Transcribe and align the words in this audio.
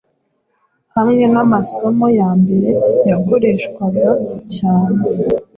hamwe 0.95 1.23
namasomo 1.33 2.07
ya 2.19 2.29
mbere 2.39 2.69
yakoreshwaga 3.09 4.09
cyane 4.55 5.01